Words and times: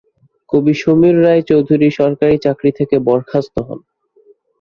কবি 0.49 0.73
সমীর 0.73 1.15
রায়চৌধুরী 1.23 1.89
সরকারি 1.91 2.35
চাকরি 2.37 2.71
থেকে 2.79 2.95
বরখাস্ত 3.07 3.55
হন। 3.67 3.79